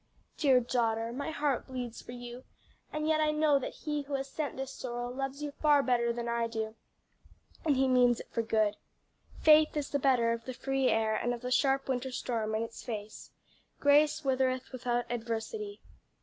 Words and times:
Dear 0.35 0.59
daughter, 0.61 1.13
my 1.13 1.29
heart 1.29 1.67
bleeds 1.67 2.01
for 2.01 2.11
you, 2.13 2.43
and 2.91 3.07
yet 3.07 3.21
I 3.21 3.29
know 3.29 3.59
that 3.59 3.75
He 3.85 4.01
who 4.01 4.15
has 4.15 4.27
sent 4.27 4.57
this 4.57 4.71
sorrow 4.71 5.09
loves 5.11 5.43
you 5.43 5.51
far 5.51 5.83
better 5.83 6.11
than 6.11 6.27
I 6.27 6.47
do, 6.47 6.73
and 7.63 7.75
He 7.77 7.87
means 7.87 8.19
it 8.19 8.31
for 8.31 8.41
good. 8.41 8.77
'Faith 9.43 9.77
is 9.77 9.91
the 9.91 9.99
better 9.99 10.31
of 10.31 10.45
the 10.45 10.55
free 10.55 10.89
air 10.89 11.13
and 11.15 11.35
of 11.35 11.41
the 11.41 11.51
sharp 11.51 11.87
winter 11.87 12.11
storm 12.11 12.55
in 12.55 12.63
its 12.63 12.81
face. 12.83 13.29
Grace 13.79 14.25
withereth 14.25 14.71
without 14.71 15.05
adversity.'" 15.07 15.81